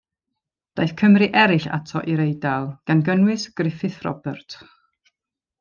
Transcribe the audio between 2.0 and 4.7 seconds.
i'r Eidal, gan gynnwys Gruffydd Robert.